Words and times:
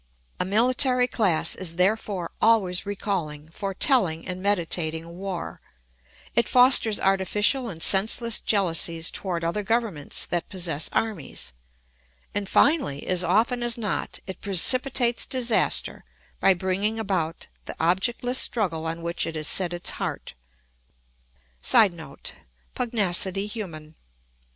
A 0.39 0.45
military 0.45 1.05
class 1.07 1.53
is 1.53 1.75
therefore 1.75 2.31
always 2.41 2.87
recalling, 2.87 3.49
foretelling, 3.49 4.27
and 4.27 4.41
meditating 4.41 5.19
war; 5.19 5.61
it 6.35 6.47
fosters 6.49 6.99
artificial 6.99 7.69
and 7.69 7.83
senseless 7.83 8.39
jealousies 8.39 9.11
toward 9.11 9.43
other 9.43 9.61
governments 9.61 10.25
that 10.25 10.49
possess 10.49 10.89
armies; 10.91 11.53
and 12.33 12.49
finally, 12.49 13.05
as 13.05 13.23
often 13.23 13.61
as 13.61 13.77
not, 13.77 14.17
it 14.25 14.41
precipitates 14.41 15.23
disaster 15.27 16.03
by 16.39 16.55
bringing 16.55 16.97
about 16.97 17.45
the 17.65 17.75
objectless 17.79 18.39
struggle 18.39 18.87
on 18.87 19.03
which 19.03 19.27
it 19.27 19.35
has 19.35 19.47
set 19.47 19.71
its 19.71 19.91
heart. 19.91 20.33
[Sidenote: 21.61 22.33
Pugnacity 22.73 23.45
human. 23.45 23.93